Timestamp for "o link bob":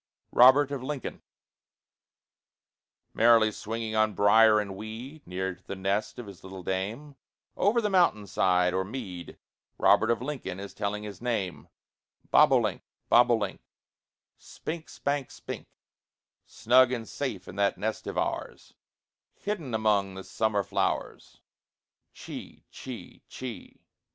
12.51-13.29